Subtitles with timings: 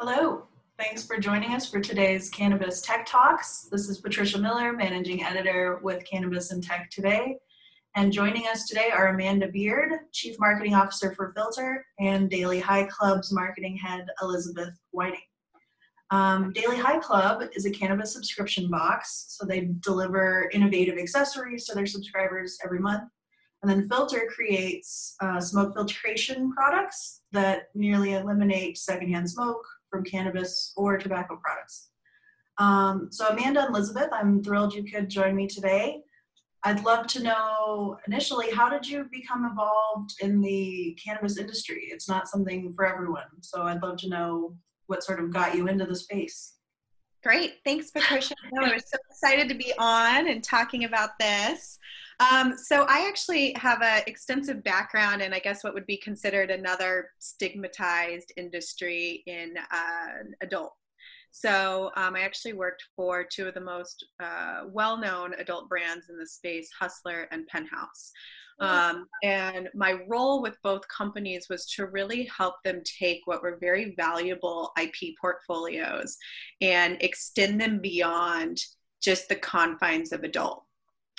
[0.00, 0.46] Hello,
[0.78, 3.68] thanks for joining us for today's Cannabis Tech Talks.
[3.70, 7.36] This is Patricia Miller, Managing Editor with Cannabis and Tech Today.
[7.96, 12.84] And joining us today are Amanda Byrd, Chief Marketing Officer for Philter, and Daily High
[12.84, 15.20] Club's Marketing Head, Elizabeth Whiting.
[16.10, 21.74] Um, Daily High Club is a cannabis subscription box, so they deliver innovative accessories to
[21.74, 23.04] their subscribers every month.
[23.62, 30.72] And then Philter creates uh, smoke filtration products that nearly eliminate secondhand smoke, from cannabis
[30.76, 31.90] or tobacco products.
[32.58, 36.00] Um, so Amanda and Elizabeth, I'm thrilled you could join me today.
[36.62, 41.88] I'd love to know initially, how did you become involved in the cannabis industry?
[41.90, 43.24] It's not something for everyone.
[43.40, 44.54] So I'd love to know
[44.90, 46.54] what sort of got you into the space.
[47.22, 47.54] Great.
[47.64, 48.34] Thanks, Patricia.
[48.52, 51.78] we're so excited to be on and talking about this.
[52.18, 56.50] Um, so I actually have an extensive background in, I guess, what would be considered
[56.50, 60.74] another stigmatized industry in uh, adult.
[61.30, 66.18] So um, I actually worked for two of the most uh, well-known adult brands in
[66.18, 68.12] the space, Hustler and Penthouse.
[68.60, 73.56] Um, and my role with both companies was to really help them take what were
[73.58, 76.18] very valuable IP portfolios
[76.60, 78.58] and extend them beyond
[79.00, 80.64] just the confines of adult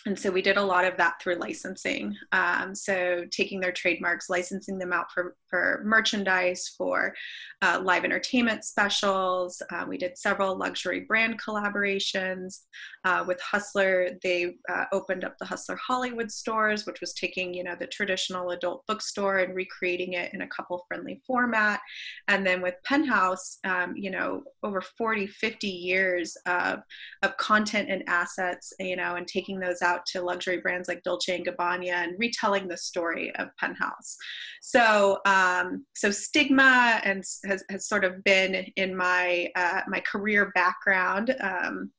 [0.05, 2.15] and so we did a lot of that through licensing.
[2.31, 7.13] Um, so taking their trademarks, licensing them out for, for merchandise, for
[7.61, 9.61] uh, live entertainment specials.
[9.71, 12.61] Uh, we did several luxury brand collaborations
[13.03, 14.17] uh, with Hustler.
[14.23, 18.51] They uh, opened up the Hustler Hollywood stores, which was taking you know the traditional
[18.51, 21.79] adult bookstore and recreating it in a couple friendly format.
[22.27, 26.79] And then with Penthouse, um, you know over 40, 50 years of
[27.21, 31.03] of content and assets, you know, and taking those out out to luxury brands like
[31.03, 34.17] Dolce and Gabbana and retelling the story of Penthouse.
[34.61, 40.51] So, um, so stigma and has, has sort of been in my uh, my career
[40.55, 41.35] background.
[41.41, 41.91] Um,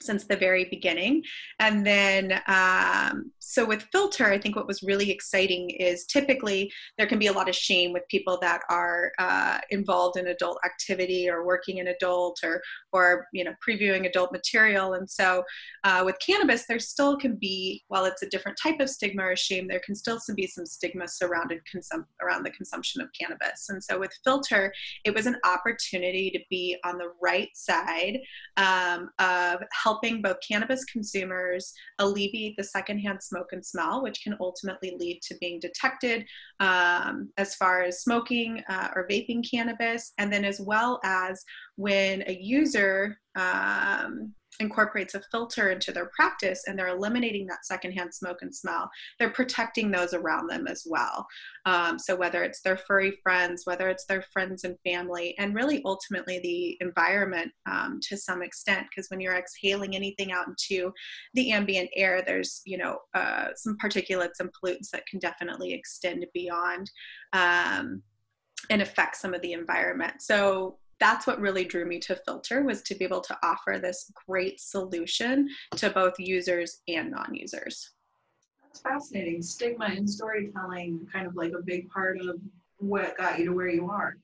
[0.00, 1.22] since the very beginning.
[1.58, 7.06] And then, um, so with Philter, I think what was really exciting is typically there
[7.06, 11.30] can be a lot of shame with people that are uh, involved in adult activity
[11.30, 12.60] or working in adult or,
[12.92, 14.92] or you know, previewing adult material.
[14.92, 15.44] And so
[15.84, 19.34] uh, with cannabis, there still can be, while it's a different type of stigma or
[19.34, 23.70] shame, there can still be some stigma surrounded consum- around the consumption of cannabis.
[23.70, 24.70] And so with Philter,
[25.06, 28.18] it was an opportunity to be on the right side
[28.58, 34.96] um, of helping both cannabis consumers alleviate the secondhand smoke and smell, which can ultimately
[34.98, 36.26] lead to being detected
[36.60, 41.44] um, as far as smoking uh, or vaping cannabis, and then as well as
[41.76, 48.12] when a user um, incorporates a filter into their practice and they're eliminating that secondhand
[48.12, 51.26] smoke and smell, they're protecting those around them as well.
[51.64, 55.82] Um, so whether it's their furry friends, whether it's their friends and family, and really
[55.84, 60.92] ultimately the environment um, to some extent, because when you're exhaling anything out into
[61.34, 66.24] the ambient air, there's you know uh, some particulates and pollutants that can definitely extend
[66.34, 66.90] beyond.
[67.32, 68.02] Um,
[68.70, 70.20] and affect some of the environment.
[70.20, 74.10] So that's what really drew me to Philter was to be able to offer this
[74.26, 77.90] great solution to both users and non-users.
[78.62, 79.42] That's fascinating.
[79.42, 82.40] Stigma in storytelling kind of like a big part of
[82.78, 84.16] what got you to where you are.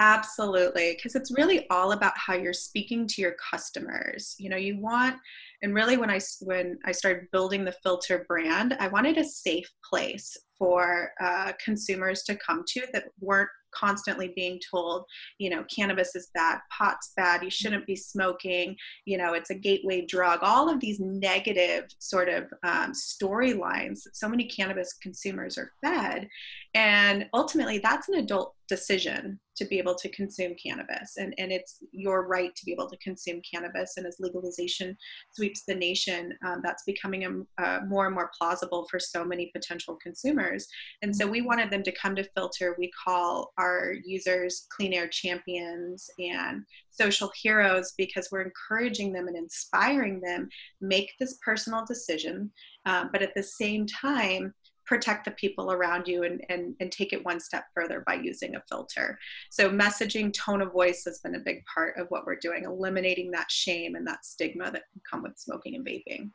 [0.00, 4.34] Absolutely because it's really all about how you're speaking to your customers.
[4.38, 5.16] You know you want
[5.62, 9.68] and really when i when i started building the Philter brand i wanted a safe
[9.88, 15.04] place for uh, consumers to come to that weren't constantly being told,
[15.38, 19.54] you know, cannabis is bad, pot's bad, you shouldn't be smoking, you know, it's a
[19.54, 25.58] gateway drug, all of these negative sort of um, storylines that so many cannabis consumers
[25.58, 26.28] are fed.
[26.74, 31.16] And ultimately, that's an adult decision to be able to consume cannabis.
[31.16, 33.94] And, and it's your right to be able to consume cannabis.
[33.96, 34.96] And as legalization
[35.32, 39.50] sweeps the nation, um, that's becoming a, uh, more and more plausible for so many
[39.54, 40.66] potential consumers.
[41.02, 42.74] And so we wanted them to come to Philter.
[42.78, 49.36] We call our users clean air champions and social heroes because we're encouraging them and
[49.36, 50.48] inspiring them
[50.80, 52.50] make this personal decision.
[52.86, 54.52] Um, but at the same time,
[54.86, 58.56] protect the people around you and, and, and take it one step further by using
[58.56, 59.18] a filter.
[59.50, 63.30] So, messaging, tone of voice has been a big part of what we're doing, eliminating
[63.32, 66.30] that shame and that stigma that can come with smoking and vaping.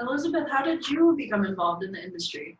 [0.00, 2.58] Elizabeth, how did you become involved in the industry?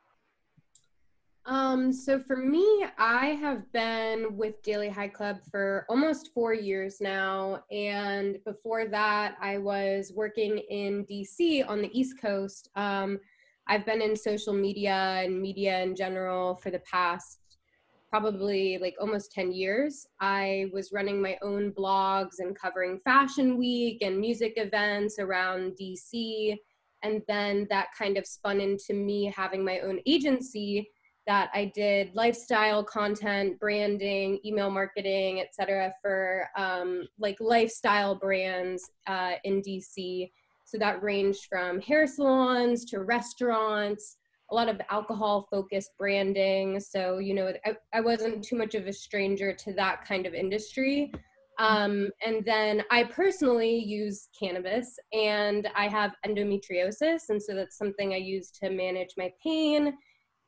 [1.45, 7.01] Um, so for me, I have been with Daily High Club for almost four years
[7.01, 7.65] now.
[7.73, 12.69] And before that, I was working in DC on the East Coast.
[12.77, 13.19] Um,
[13.69, 17.39] I've been in social media and media in general for the past
[18.13, 20.07] probably like almost 10 years.
[20.21, 26.55] I was running my own blogs and covering Fashion Week and music events around DC.
[27.03, 30.91] And then that kind of spun into me having my own agency
[31.27, 39.33] that I did lifestyle content, branding, email marketing, etc., for um, like lifestyle brands uh,
[39.45, 40.31] in DC.
[40.73, 44.17] So that ranged from hair salons to restaurants,
[44.51, 46.81] a lot of alcohol focused branding.
[46.81, 50.33] So, you know, I, I wasn't too much of a stranger to that kind of
[50.33, 51.13] industry.
[51.59, 57.29] Um, and then I personally use cannabis and I have endometriosis.
[57.29, 59.93] And so that's something I use to manage my pain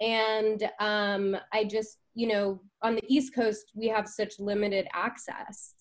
[0.00, 5.74] and um, i just you know on the east coast we have such limited access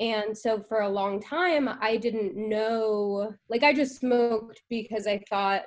[0.00, 5.18] and so for a long time i didn't know like i just smoked because i
[5.28, 5.62] thought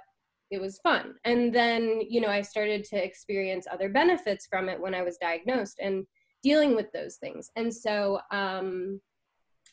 [0.51, 1.16] it was fun.
[1.24, 5.18] And then you know i started to experience other benefits from it when i was
[5.18, 6.06] diagnosed and
[6.44, 7.50] dealing with those things.
[7.56, 9.01] And so um,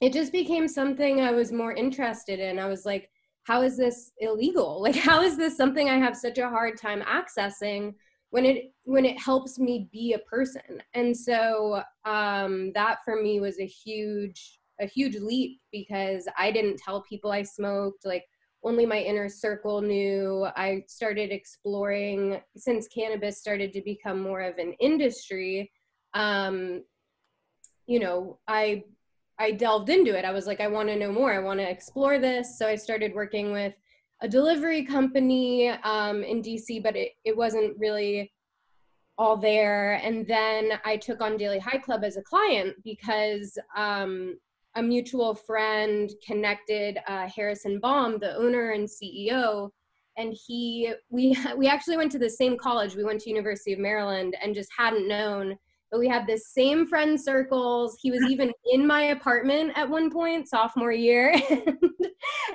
[0.01, 2.59] it just became something i was more interested in.
[2.59, 3.09] I was like
[3.45, 4.81] how is this illegal?
[4.87, 7.95] Like how is this something i have such a hard time accessing
[8.33, 10.83] when it when it helps me be a person.
[10.95, 16.79] And so um, that for me was a huge a huge leap because i didn't
[16.79, 18.25] tell people i smoked like
[18.65, 20.47] only my inner circle knew.
[20.57, 25.71] I started exploring since cannabis started to become more of an industry
[26.15, 26.83] um,
[27.87, 28.83] you know i
[29.39, 30.25] i delved into it.
[30.25, 31.33] I was like i want to know more.
[31.35, 32.59] I want to explore this.
[32.59, 33.75] So i started working with
[34.23, 38.33] a delivery company um, in DC, but it, it wasn't really
[39.19, 39.95] all there.
[39.95, 44.39] And then I took on Daily High Club as a client because um,
[44.77, 49.71] a mutual friend connected uh, Harrison Baum, the owner and CEO,
[50.17, 52.95] and he we we actually went to the same college.
[52.95, 55.57] We went to University of Maryland and just hadn't known
[55.93, 57.99] but we had the same friend circles.
[58.01, 61.33] He was even in my apartment at one point, sophomore year.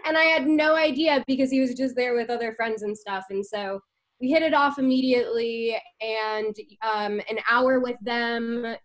[0.05, 3.25] and I had no idea because he was just there with other friends and stuff.
[3.29, 3.79] And so
[4.19, 5.79] we hit it off immediately.
[6.01, 8.75] And um, an hour with them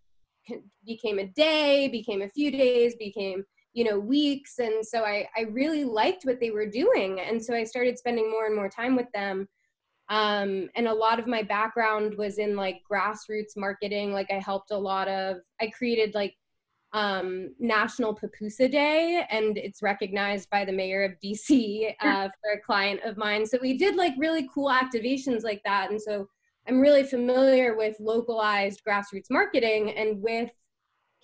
[0.84, 3.42] became a day, became a few days, became
[3.74, 7.54] you know weeks and so I, I really liked what they were doing and so
[7.54, 9.48] i started spending more and more time with them
[10.12, 14.12] um, and a lot of my background was in like grassroots marketing.
[14.12, 16.34] Like i helped a lot of i created like
[16.92, 22.60] um, national pupusa day and it's recognized by the mayor of dc uh, for a
[22.60, 23.46] client of mine.
[23.46, 25.90] So we did like really cool activations like that.
[25.90, 26.28] And so
[26.68, 30.50] i'm really familiar with localized grassroots marketing and with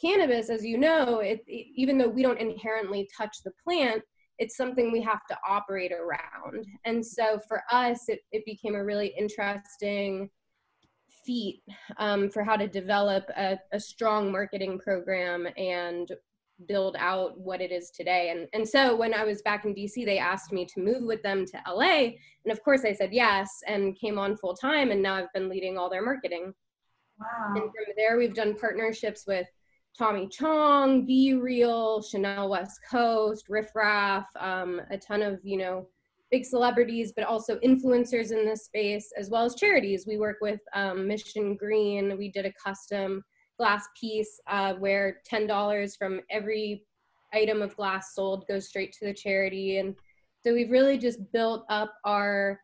[0.00, 4.02] cannabis as you know it, it, even though we don't inherently touch the plant
[4.38, 6.64] it's something we have to operate around.
[6.84, 10.30] And so for us, it, it became a really interesting
[11.24, 11.62] feat
[11.98, 16.10] um, for how to develop a, a, strong marketing program and
[16.66, 18.30] build out what it is today.
[18.30, 21.22] And, and so when I was back in DC, they asked me to move with
[21.22, 22.12] them to LA.
[22.44, 24.90] And of course, I said yes and came on full time.
[24.90, 26.54] And now I've been leading all their marketing.
[27.20, 27.54] Wow.
[27.54, 29.46] And from there, we've done partnerships with
[29.96, 35.86] Tommy Chong, B-Real, Chanel West Coast, Riff Raff, um, a ton of, you know,
[36.30, 40.06] big celebrities, but also influencers in this space, as well as charities.
[40.06, 42.16] We work with um, Mission Green.
[42.18, 43.24] We did a custom
[43.58, 46.84] glass piece uh, where $10 from every
[47.32, 49.78] item of glass sold goes straight to the charity.
[49.78, 49.94] And
[50.44, 52.60] so we've really just built up our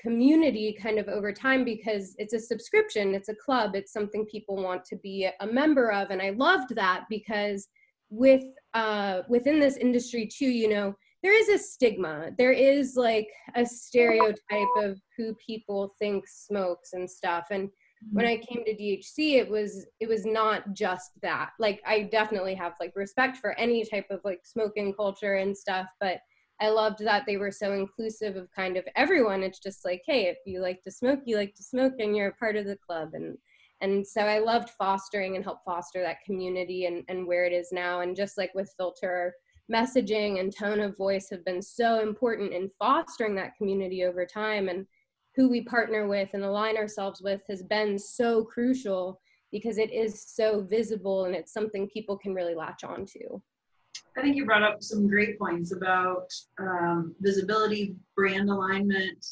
[0.00, 4.56] community kind of over time because it's a subscription, it's a club, it's something people
[4.56, 6.10] want to be a member of.
[6.10, 7.68] And I loved that because
[8.10, 8.44] with
[8.74, 12.30] uh, within this industry too, you know, there is a stigma.
[12.36, 17.46] There is like a stereotype of who people think smokes and stuff.
[17.50, 17.70] And
[18.10, 21.50] when I came to DHC, it was it was not just that.
[21.60, 25.86] Like I definitely have like respect for any type of like smoking culture and stuff,
[26.00, 26.18] but
[26.62, 29.42] I loved that they were so inclusive of kind of everyone.
[29.42, 32.28] It's just like, hey, if you like to smoke, you like to smoke, and you're
[32.28, 33.10] a part of the club.
[33.14, 33.36] And
[33.80, 37.72] and so I loved fostering and help foster that community and, and where it is
[37.72, 38.02] now.
[38.02, 39.32] And just like with Philter,
[39.72, 44.68] messaging and tone of voice have been so important in fostering that community over time.
[44.68, 44.86] And
[45.34, 50.24] who we partner with and align ourselves with has been so crucial because it is
[50.28, 53.42] so visible and it's something people can really latch on to.
[54.16, 56.28] I think you brought up some great points about
[56.60, 59.24] um, visibility, brand alignment,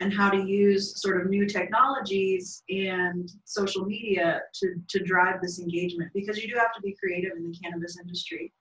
[0.00, 5.60] and how to use sort of new technologies and social media to, to drive this
[5.60, 8.52] engagement because you do have to be creative in the cannabis industry.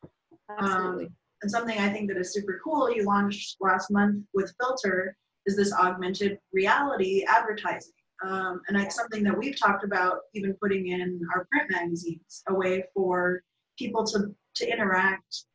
[0.49, 1.05] Absolutely.
[1.05, 5.13] Um, and something I think that is super cool you launched last month with Philter
[5.45, 7.91] is this augmented reality advertising.
[8.23, 12.53] Um, and it's something that we've talked about even putting in our print magazines, a
[12.53, 13.41] way for
[13.77, 15.45] people to, to interact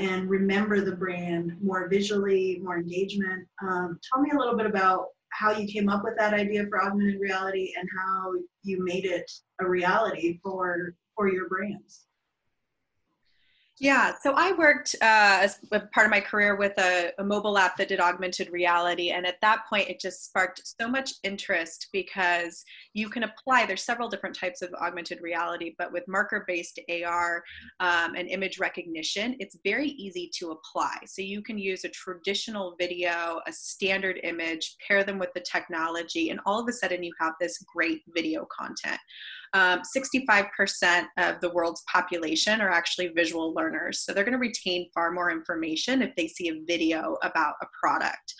[0.00, 3.46] and remember the brand more visually, more engagement.
[3.62, 6.82] Um, tell me a little bit about how you came up with that idea for
[6.82, 9.30] augmented reality and how you made it
[9.60, 12.06] a reality for for your brands.
[13.82, 17.78] Yeah, so I worked uh, as part of my career with a, a, mobile app
[17.78, 19.08] that did augmented reality.
[19.08, 23.82] And at that point, it just sparked so much interest because you can apply, there's
[23.82, 27.42] several different types of augmented reality, but with marker based AR
[27.80, 30.98] um, and image recognition, it's very easy to apply.
[31.06, 36.28] So you can use a traditional video, a standard image, pair them with the technology,
[36.28, 39.00] and all of a sudden you have this great video content
[39.52, 44.00] um, 65% of the world's population are actually visual learners.
[44.00, 47.66] So they're going to retain far more information if they see a video about a
[47.80, 48.34] product.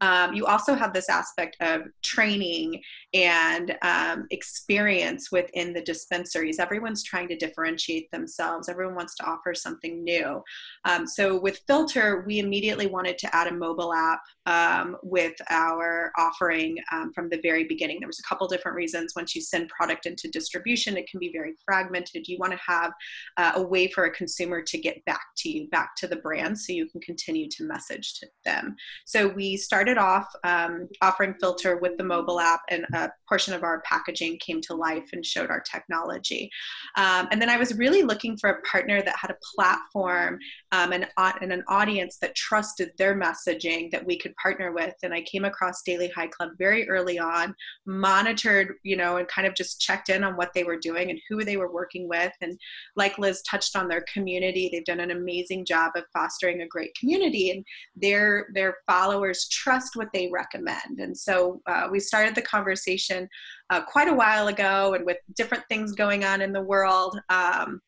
[0.00, 2.82] Um, you also have this aspect of training
[3.14, 6.58] and um, experience within the dispensaries.
[6.58, 10.42] Everyone's trying to differentiate themselves, everyone wants to offer something new.
[10.84, 16.12] Um, so, with Philter, we immediately wanted to add a mobile app um, with our
[16.16, 17.98] offering um, from the very beginning.
[18.00, 19.14] There was a couple different reasons.
[19.16, 22.28] Once you send product into distribution, it can be very fragmented.
[22.28, 22.92] You want to have
[23.36, 26.58] uh, a way for a consumer to get back to you, back to the brand,
[26.58, 28.76] so you can continue to message to them.
[29.04, 33.62] So we started off um, offering Philter with the mobile app, and a portion of
[33.62, 36.50] our packaging came to life and showed our technology.
[36.96, 40.38] Um, and then I was really looking for a partner that had a platform
[40.72, 45.12] um, and, and an audience that trusted their messaging that we could partner with and
[45.14, 47.54] i came across daily high club very early on
[47.86, 51.20] monitored you know and kind of just checked in on what they were doing and
[51.28, 52.58] who they were working with and
[52.96, 56.94] like liz touched on their community they've done an amazing job of fostering a great
[56.98, 57.64] community and
[57.94, 60.98] their their followers trust what they recommend.
[60.98, 63.28] And so uh, we started the conversation
[63.70, 67.80] uh, quite a while ago and with different things going on in the world um,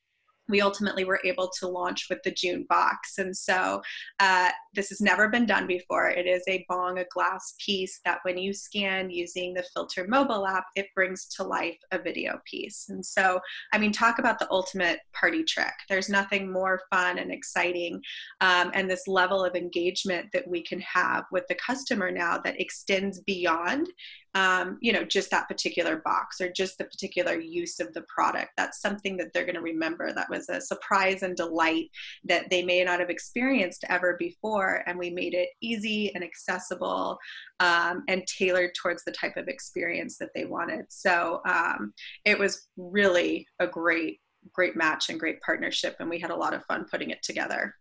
[0.49, 3.19] we ultimately were able to launch with the June box.
[3.19, 3.83] And so
[4.21, 6.09] uh, this has never been done before.
[6.09, 10.47] It is a bong, a glass piece that when you scan using the Philter mobile
[10.47, 12.87] app, it brings to life a video piece.
[12.88, 13.40] And so,
[13.73, 15.75] I mean, talk about the ultimate party trick.
[15.88, 18.02] There's nothing more fun and exciting
[18.40, 22.61] um, and this level of engagement that we can have with the customer now that
[22.61, 23.88] extends beyond
[24.35, 28.50] um, you know, just that particular box or just the particular use of the product.
[28.56, 30.12] That's something that they're going to remember.
[30.12, 31.90] That was a surprise and delight
[32.25, 34.82] that they may not have experienced ever before.
[34.87, 37.18] And we made it easy and accessible
[37.61, 40.85] um, and tailored towards the type of experience that they wanted.
[40.88, 41.92] So um,
[42.25, 44.20] it was really a great,
[44.52, 45.97] great match and great partnership.
[46.00, 47.75] And we had a lot of fun putting it together.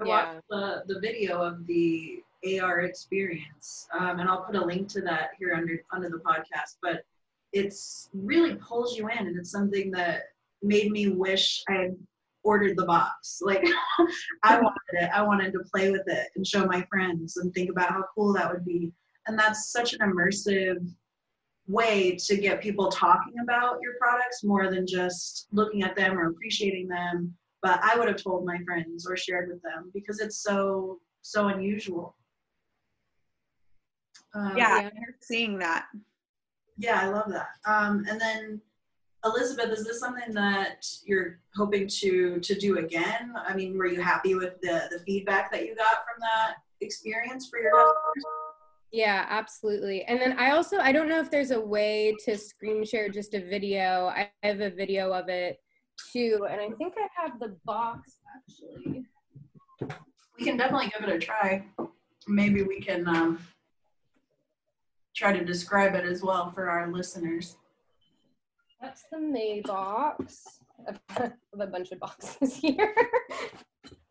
[0.00, 3.86] I watched the, the video of the AR experience.
[3.98, 6.76] Um, and I'll put a link to that here under under the podcast.
[6.82, 7.02] But
[7.52, 10.22] it's really pulls you in, and it's something that
[10.62, 11.96] made me wish I had
[12.44, 13.40] ordered the box.
[13.44, 13.64] Like
[14.42, 15.10] I wanted it.
[15.12, 18.32] I wanted to play with it and show my friends and think about how cool
[18.34, 18.92] that would be.
[19.26, 20.78] And that's such an immersive
[21.68, 26.30] way to get people talking about your products more than just looking at them or
[26.30, 27.34] appreciating them.
[27.62, 31.48] But I would have told my friends or shared with them because it's so so
[31.48, 32.16] unusual.
[34.34, 34.90] Um, yeah, yeah.
[35.20, 35.86] Seeing that.
[36.78, 37.48] Yeah, I love that.
[37.66, 38.60] Um, and then
[39.24, 43.34] Elizabeth, is this something that you're hoping to to do again?
[43.36, 47.48] I mean, were you happy with the the feedback that you got from that experience
[47.48, 48.24] for your customers?
[48.90, 50.04] Yeah, absolutely.
[50.04, 53.34] And then I also I don't know if there's a way to screen share just
[53.34, 54.12] a video.
[54.14, 55.60] I have a video of it
[56.12, 59.04] too, and I think I have the box actually.
[60.38, 61.64] We can definitely give it a try.
[62.26, 63.38] Maybe we can um,
[65.14, 67.56] try to describe it as well for our listeners.
[68.80, 70.44] That's the May box.
[71.60, 72.94] A bunch of boxes here.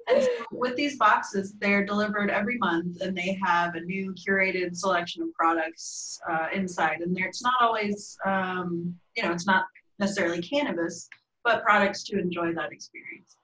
[0.08, 5.22] and with these boxes, they're delivered every month and they have a new curated selection
[5.24, 7.01] of products uh, inside.
[7.01, 9.65] And there, it's not always, um, you know, it's not
[10.00, 11.10] necessarily cannabis,
[11.43, 13.36] but products to enjoy that experience.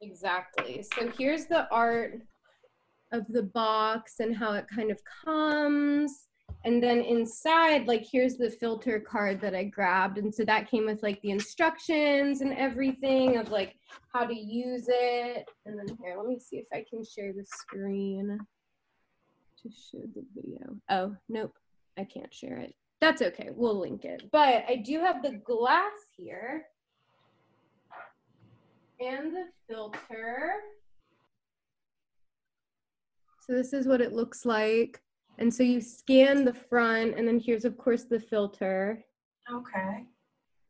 [0.00, 0.82] Exactly.
[0.94, 2.22] So here's the art
[3.12, 6.28] of the box and how it kind of comes
[6.64, 10.86] and then inside like here's the filter card that i grabbed and so that came
[10.86, 13.76] with like the instructions and everything of like
[14.12, 17.44] how to use it and then here let me see if i can share the
[17.44, 18.38] screen
[19.60, 21.54] to show the video oh nope
[22.00, 22.74] I can't share it.
[23.00, 23.50] That's okay.
[23.54, 24.30] We'll link it.
[24.32, 26.64] But I do have the glass here
[29.00, 30.52] and the filter.
[33.46, 35.02] So this is what it looks like.
[35.40, 39.02] And so you scan the front, and then here's, of course, the filter.
[39.50, 40.04] Okay.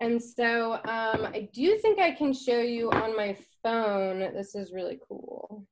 [0.01, 4.21] And so um, I do think I can show you on my phone.
[4.33, 5.67] This is really cool.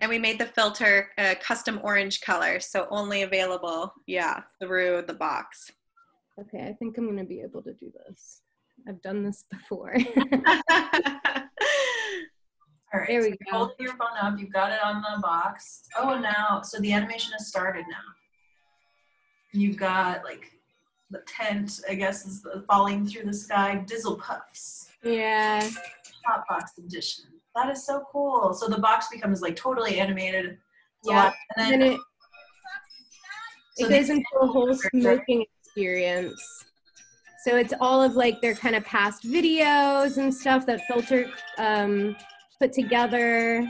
[0.00, 5.14] And we made the filter a custom orange color, so only available, yeah, through the
[5.14, 5.70] box.
[6.40, 8.40] Okay, I think I'm gonna be able to do this.
[8.88, 9.96] I've done this before.
[12.92, 13.08] All right.
[13.08, 13.58] There we so go.
[13.58, 14.38] Hold your phone up.
[14.38, 15.82] You've got it on the box.
[15.96, 17.96] Oh, and now, so the animation has started now.
[19.52, 20.52] You've got like
[21.10, 23.84] the tent, I guess, is the, falling through the sky.
[23.86, 24.90] Dizzle puffs.
[25.02, 25.68] yeah,
[26.26, 27.24] Hot box edition.
[27.54, 28.54] That is so cool.
[28.54, 30.58] So the box becomes like totally animated.
[31.00, 32.00] It's Yeah, And and then, then it,
[33.76, 36.42] so it goes into a whole smoking experience.
[37.44, 42.16] So it's all of like their kind of past videos and stuff that Philter um,
[42.60, 43.66] put together.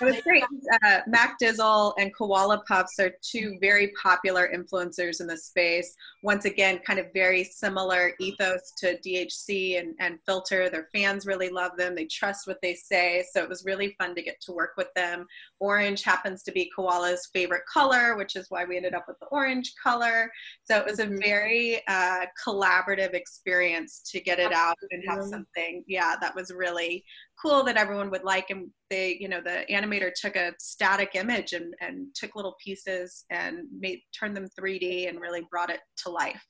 [0.00, 0.44] It was great.
[0.84, 5.96] Uh, Mac Dizzle and Koala Puffs are two very popular influencers in the space.
[6.22, 10.70] Once again, kind of very similar ethos to DHC and, and Philter.
[10.70, 11.96] Their fans really love them.
[11.96, 13.24] They trust what they say.
[13.32, 15.26] So it was really fun to get to work with them.
[15.58, 19.26] Orange happens to be Koala's favorite color, which is why we ended up with the
[19.26, 20.30] orange color.
[20.62, 21.22] So it was a Mhm.
[21.22, 27.04] very uh, collaborative experience to get it out and have something, yeah, that was really
[27.40, 31.52] cool that everyone would like and they you know the animator took a static image
[31.52, 36.10] and, and took little pieces and made turned them 3d and really brought it to
[36.10, 36.44] life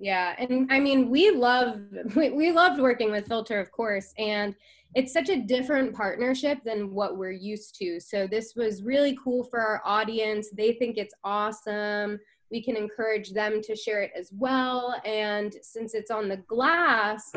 [0.00, 1.80] Yeah, and I mean, we love
[2.16, 4.54] we, we loved working with Philter, of course, and
[4.94, 8.00] it's such a different partnership than what we're used to.
[8.00, 10.48] So this was really cool for our audience.
[10.56, 12.18] They think it's awesome.
[12.50, 14.98] We can encourage them to share it as well.
[15.04, 17.30] And since it's on the glass,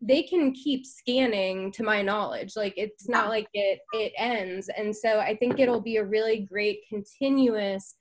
[0.00, 2.54] they can keep scanning to my knowledge.
[2.56, 4.70] Like it's not like it it ends.
[4.76, 7.94] And so i think it'll be a really great continuous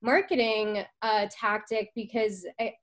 [0.00, 2.74] marketing uh, tactic because I,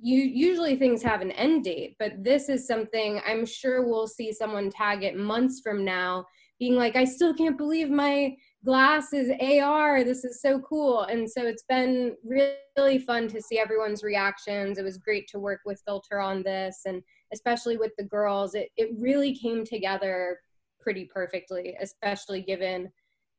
[0.00, 4.30] you usually things have an end date but this is something i'm sure we'll see
[4.30, 6.26] someone tag it months from now
[6.58, 8.36] being like i still can't believe my
[8.66, 9.30] glass is
[9.62, 11.02] ar this is so cool.
[11.02, 14.76] And so it's been really fun to see everyone's reactions.
[14.76, 17.00] It was great to work with Philter on this and
[17.32, 20.40] especially with the girls it, it really came together
[20.80, 22.90] pretty perfectly especially given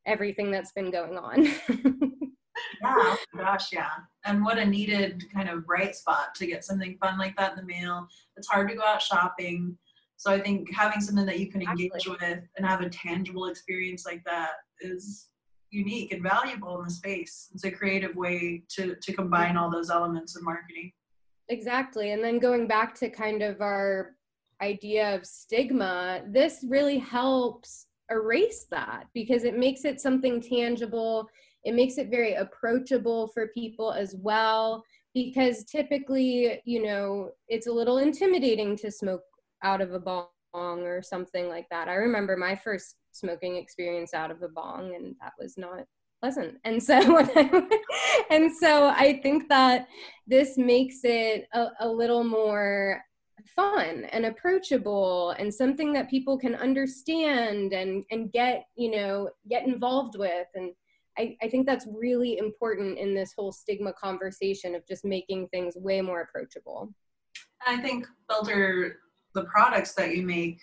[0.05, 1.47] everything that's been going on
[2.81, 3.89] yeah, oh gosh, yeah.
[4.25, 7.57] And what a needed kind of bright spot to get something fun like that in
[7.57, 8.07] the mail.
[8.35, 9.77] It's hard to go out shopping.
[10.17, 12.17] So I think having something that you can engage Exactly.
[12.19, 15.29] with and have a tangible experience like that is
[15.69, 17.49] unique and valuable in the space.
[17.53, 20.91] It's a creative way to to combine all those elements of marketing.
[21.49, 22.11] Exactly.
[22.11, 24.15] And then going back to kind of our
[24.61, 31.27] idea of stigma, this really helps erase that because it makes it something tangible.
[31.63, 34.83] It makes it very approachable for people as well.
[35.13, 39.21] Because typically, you know, it's a little intimidating to smoke
[39.63, 41.87] out of a bong or something like that.
[41.87, 45.85] I remember my first smoking experience out of a bong, and that was not
[46.19, 46.57] pleasant.
[46.63, 46.95] And so,
[48.29, 49.87] and so I think that
[50.25, 53.01] this makes it a, a little more
[53.55, 59.65] fun and approachable and something that people can understand and and get you know get
[59.65, 60.71] involved with and
[61.17, 65.75] I, I think that's really important in this whole stigma conversation of just making things
[65.77, 66.93] way more approachable
[67.65, 68.95] I think Philter
[69.33, 70.59] the products that you make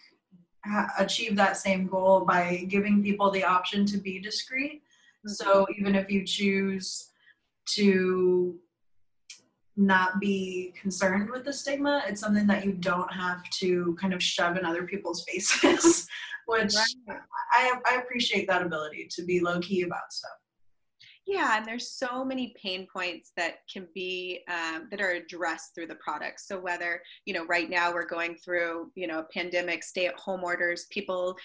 [0.64, 4.82] ha- achieve that same goal by giving people the option to be discreet.
[5.26, 5.80] So mm-hmm.
[5.80, 7.10] even if you choose
[7.74, 8.58] to
[9.76, 14.22] not be concerned with the stigma, it's something that you don't have to kind of
[14.22, 16.06] shove in other people's faces,
[16.46, 16.74] which
[17.08, 17.18] Right.
[17.52, 20.30] I, I appreciate that ability to be low key about stuff.
[21.26, 25.86] Yeah and there's so many pain points that can be um, that are addressed through
[25.86, 26.40] the product.
[26.40, 30.18] So whether you know right now we're going through you know a pandemic stay at
[30.18, 31.36] home orders people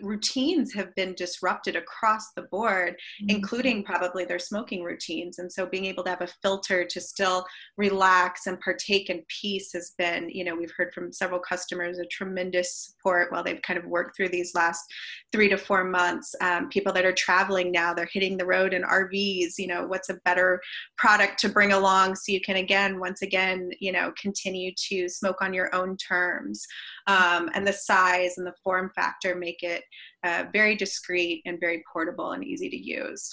[0.00, 2.94] routines have been disrupted across the board
[3.28, 5.38] including probably their smoking routines.
[5.38, 7.44] And so being able to have a filter to still
[7.76, 12.06] relax and partake in peace has been you know we've heard from several customers a
[12.06, 14.84] tremendous support while they've kind of worked through these last
[15.32, 16.34] three to four months.
[16.40, 19.21] Um, people that are traveling now they're hitting the road in rvs
[19.58, 20.60] you know what's a better
[20.98, 25.40] product to bring along so you can again once again you know continue to smoke
[25.40, 26.64] on your own terms?
[27.06, 29.82] Um, and the size and the form factor make it
[30.24, 33.28] uh, very discreet and very portable and easy to use.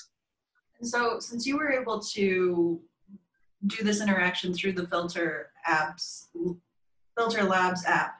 [0.80, 2.82] And so since you were able to
[3.68, 6.28] do this interaction through the filter apps
[7.18, 8.16] Philter Labs app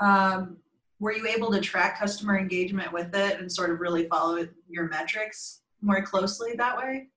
[0.00, 0.56] um,
[0.98, 4.88] were you able to track customer engagement with it and sort of really follow your
[4.88, 7.08] metrics more closely that way?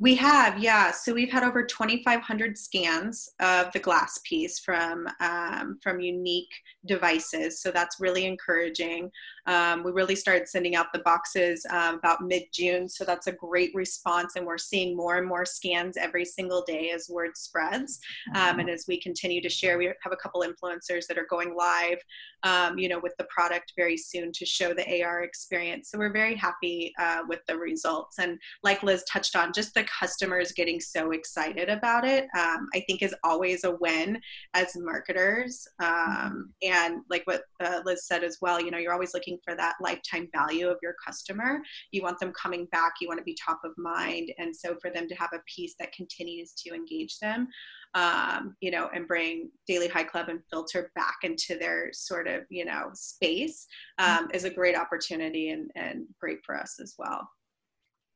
[0.00, 0.90] We have, yeah.
[0.90, 6.52] So we've had over 2,500 scans of the glass piece from um, from unique
[6.84, 7.62] devices.
[7.62, 9.10] So that's really encouraging.
[9.46, 12.88] Um, we really started sending out the boxes um, about mid June.
[12.88, 16.90] So that's a great response, and we're seeing more and more scans every single day
[16.90, 18.00] as word spreads.
[18.34, 21.54] Um, and as we continue to share, we have a couple influencers that are going
[21.54, 21.98] live,
[22.42, 25.90] um, you know, with the product very soon to show the AR experience.
[25.90, 28.18] So we're very happy uh, with the results.
[28.18, 32.80] And like Liz touched on, just the customers getting so excited about it, um, I
[32.86, 34.20] think is always a win
[34.54, 35.66] as marketers.
[35.82, 39.54] Um, and like what uh, Liz said as well, you know, you're always looking for
[39.56, 41.60] that lifetime value of your customer.
[41.90, 44.32] You want them coming back, you want to be top of mind.
[44.38, 47.48] And so for them to have a piece that continues to engage them,
[47.94, 52.42] um, you know, and bring Daily High Club and Philter back into their sort of,
[52.50, 53.66] you know, space
[53.98, 57.28] um, is a great opportunity and, and great for us as well.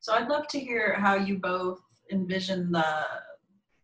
[0.01, 1.81] So I'd love to hear how you both
[2.11, 2.87] envision the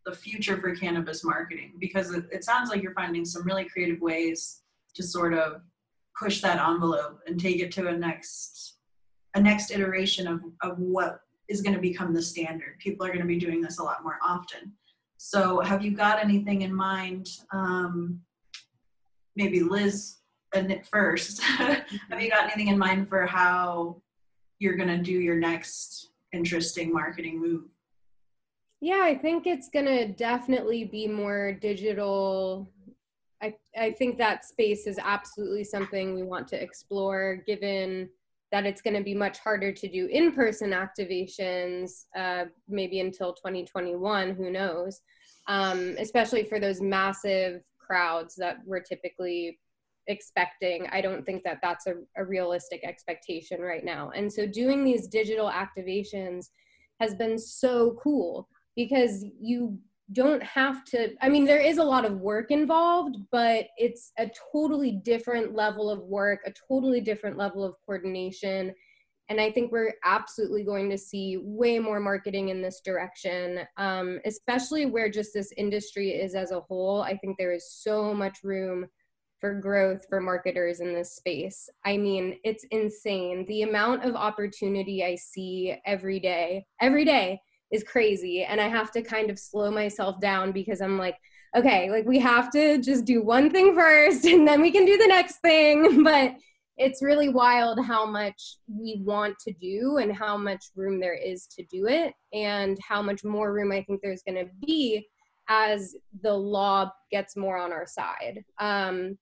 [0.07, 4.03] the future for cannabis marketing because it, it sounds like you're finding some really creative
[4.03, 4.61] ways
[4.95, 5.63] to sort of
[6.21, 8.77] push that envelope and take it to a next
[9.35, 12.79] a next iteration of, of what is going to become the standard.
[12.79, 14.73] People are going to be doing this a lot more often.
[15.17, 17.29] So have you got anything in mind?
[17.53, 18.21] Um,
[19.37, 20.19] maybe Liz
[20.91, 21.43] first.
[21.43, 21.85] have
[22.21, 24.01] you got anything in mind for how
[24.65, 27.65] you're going to do your next interesting marketing move?
[28.81, 32.73] Yeah, I think it's going to definitely be more digital.
[33.43, 38.09] I, I think that space is absolutely something we want to explore given
[38.53, 43.35] that it's going to be much harder to do in person activations, uh, maybe until
[43.35, 45.03] 2021, who knows,
[45.47, 49.59] um, especially for those massive crowds that we're typically
[50.07, 50.87] expecting.
[50.93, 54.11] I don't think that that's a, a realistic expectation right now.
[54.15, 56.47] And so doing these digital activations
[57.01, 59.79] has been so cool because you
[60.13, 64.31] don't have to i mean there is a lot of work involved but it's a
[64.53, 68.75] totally different level of work a totally different level of coordination
[69.31, 74.21] and i think we're absolutely going to see way more marketing in this direction um,
[74.27, 78.41] especially where just this industry is as a whole i think there is so much
[78.45, 78.85] room
[79.45, 81.69] for growth for marketers in this space.
[81.85, 83.45] I mean it's insane.
[83.47, 87.39] The amount of opportunity i see every day every day
[87.71, 88.45] is crazy.
[88.45, 91.19] And i have to kind of slow myself down because i'm like
[91.55, 94.97] okay like we have to just do one thing first and then we can do
[94.97, 96.03] the next thing.
[96.11, 96.37] But
[96.79, 101.47] it's really wild how much we want to do and how much room there is
[101.49, 105.07] to do it and how much more room i think there's going to be
[105.49, 108.45] as the law gets more on our side.
[108.59, 109.19] Um,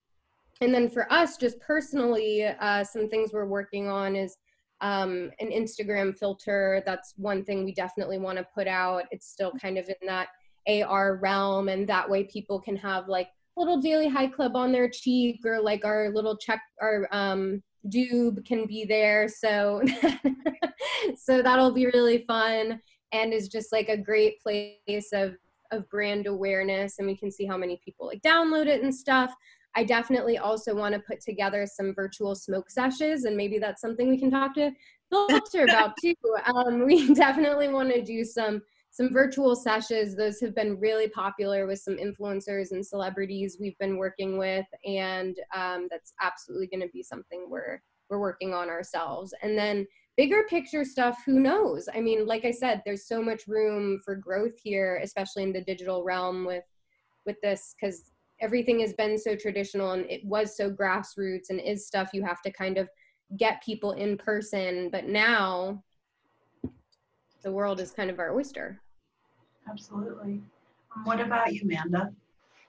[0.63, 4.37] and then for us just personally uh, some things we're working on is
[4.83, 6.83] um, an Instagram filter.
[6.85, 9.05] That's one thing we definitely want to put out.
[9.13, 10.29] It's still kind of in that
[10.69, 14.89] AR realm, and that way people can have like little daily high club on their
[14.89, 19.83] cheek or like our little check our um doob can be there so
[21.17, 22.81] so that'll be really fun
[23.13, 25.35] and is just like a great place of
[25.71, 29.35] of brand awareness and we can see how many people like download it and stuff
[29.75, 34.09] I definitely also want to put together some virtual smoke sessions, and maybe that's something
[34.09, 34.71] we can talk to
[35.11, 36.15] the Philter about too.
[36.47, 40.15] Um, we definitely want to do some some virtual sessions.
[40.15, 45.37] Those have been really popular with some influencers and celebrities we've been working with, and
[45.55, 47.81] um, that's absolutely going to be something we're
[48.11, 49.33] we're working on ourselves.
[49.43, 49.87] And then
[50.19, 51.89] bigger picture stuff, who knows?
[51.95, 55.63] I mean, like I said, there's so much room for growth here, especially in the
[55.63, 56.65] digital realm with
[57.25, 58.12] with this because
[58.43, 62.43] everything has been so traditional and it was so grassroots and is stuff you have
[62.43, 62.89] to kind of
[63.39, 65.83] get people in person but now
[67.43, 68.81] the world is kind of our oyster.
[69.69, 70.41] Absolutely.
[70.95, 72.13] Um, what about you amanda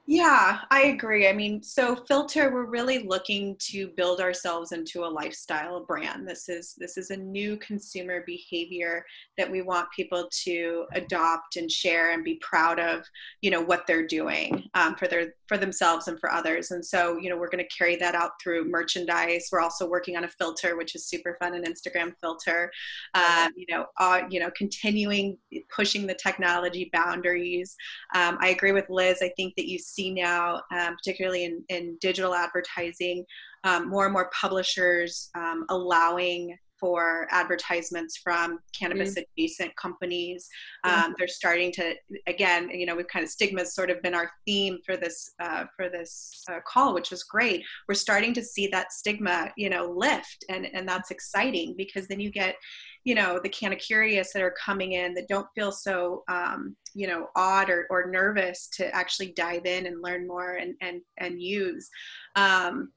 [0.06, 1.30] Yeah, I agree.
[1.30, 6.28] I mean, so Philter, we're really looking to build ourselves into a lifestyle brand.
[6.28, 9.06] This is this is a new consumer behavior
[9.38, 13.06] that we want people to adopt and share and be proud of.
[13.42, 16.72] You know what they're doing um, for their for themselves and for others.
[16.72, 19.48] And so, you know, we're going to carry that out through merchandise.
[19.54, 22.70] We're also working on a filter, which is super fun, an Instagram filter.
[23.14, 25.38] Um, you know, uh, you know, continuing
[25.76, 27.76] pushing the technology boundaries.
[28.16, 29.20] Um, I agree with Liz.
[29.22, 33.26] I think that you see now, um, particularly in, in digital advertising,
[33.64, 39.24] um, more and more publishers um, allowing for advertisements from cannabis mm.
[39.38, 40.50] adjacent companies.
[40.84, 41.96] Um, they're starting to,
[42.28, 45.64] again, you know, we've kind of stigma sort of been our theme for this uh,
[45.78, 47.64] for this uh, call, which is great.
[47.88, 52.20] We're starting to see that stigma, you know, lift, and and that's exciting because then
[52.20, 52.56] you get
[53.06, 56.76] you know the kind of curious that are coming in that don't feel so um,
[56.94, 61.02] you know odd or, or nervous to actually dive in and learn more and and
[61.18, 61.90] and use
[62.36, 62.92] um,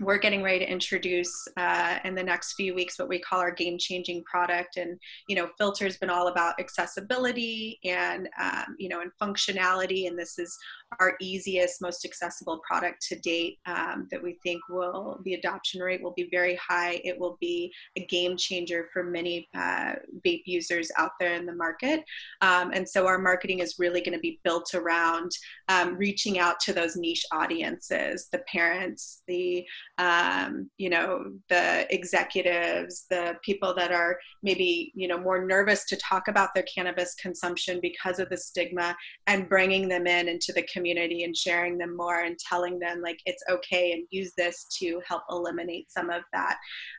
[0.00, 3.50] we're getting ready to introduce uh, in the next few weeks what we call our
[3.50, 4.76] game changing product.
[4.76, 10.06] And you know Philter's been all about accessibility and um, you know and functionality.
[10.06, 10.56] And this is
[11.00, 16.02] our easiest most accessible product to date um, that we think will the adoption rate
[16.02, 17.00] will be very high.
[17.04, 21.54] It will be a game changer for many uh, vape users out there in the
[21.54, 22.04] market.
[22.40, 25.30] Um, and so our marketing is really going to be built around
[25.68, 29.64] um, reaching out to those niche audiences the parents the
[29.98, 35.96] um, you know the executives the people that are maybe you know more nervous to
[35.96, 40.66] talk about their cannabis consumption because of the stigma and bringing them in into the
[40.72, 45.00] community and sharing them more and telling them like it's okay and use this to
[45.06, 46.56] help eliminate some of that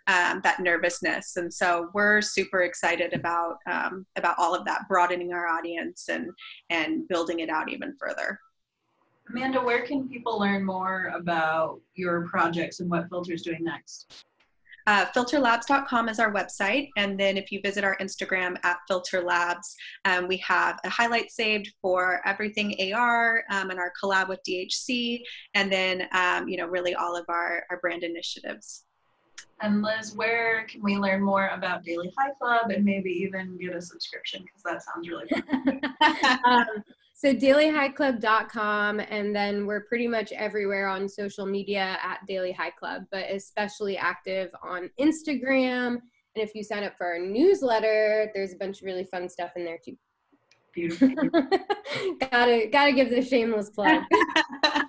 [0.08, 1.38] um, that nervousness.
[1.38, 6.30] And so we're super excited about um, about all of that broadening our audience and
[6.70, 8.40] and building it out even further
[9.30, 14.26] Amanda, where can people learn more about your projects and what Philter's doing next?
[14.86, 16.90] Uh, philterlabs.com is our website.
[16.98, 21.72] And then if you visit our Instagram at philterlabs, um, we have a highlight saved
[21.82, 25.22] for everything AR um, and our collab with DHC,
[25.54, 28.84] and then, um, you know, really all of our, our brand initiatives.
[29.62, 33.74] And Liz, where can we learn more about Daily High Club and maybe even get
[33.74, 34.44] a subscription?
[34.44, 36.40] Because that sounds really fun.
[36.46, 36.84] um,
[37.24, 43.04] so dailyhighclub.com and then we're pretty much everywhere on social media at Daily High Club,
[43.12, 46.00] but especially active on Instagram.
[46.36, 49.52] And if you sign up for our newsletter, there's a bunch of really fun stuff
[49.56, 49.96] in there too.
[50.74, 51.10] Beautiful.
[52.30, 54.04] gotta gotta give the shameless plug.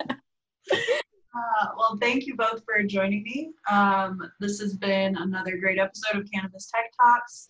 [1.36, 3.50] Uh, well, thank you both for joining me.
[3.68, 7.48] Um, this has been another great episode of Cannabis Tech Talks.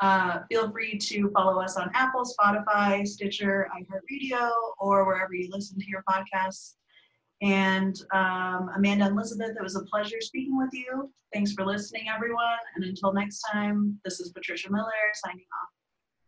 [0.00, 5.78] Uh, feel free to follow us on Apple, Spotify, Stitcher, iHeartRadio, or wherever you listen
[5.78, 6.74] to your podcasts.
[7.42, 11.10] And um, Amanda and Elizabeth, it was a pleasure speaking with you.
[11.32, 12.58] Thanks for listening, everyone.
[12.74, 15.68] And until next time, this is Patricia Miller signing off.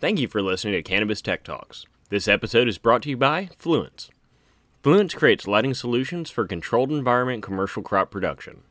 [0.01, 1.85] Thank you for listening to Cannabis Tech Talks.
[2.09, 4.11] This episode is brought to you by Fluence.
[4.83, 8.63] Fluence creates lighting solutions for controlled environment commercial crop production.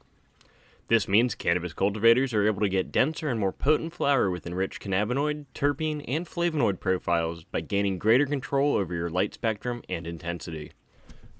[0.87, 4.81] This means cannabis cultivators are able to get denser and more potent flower with enriched
[4.81, 10.71] cannabinoid, terpene, and flavonoid profiles by gaining greater control over your light spectrum and intensity.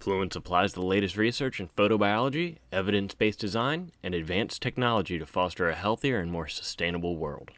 [0.02, 5.70] Fluence applies the latest research in photobiology, evidence based design, and advanced technology to foster
[5.70, 7.52] a healthier and more sustainable world.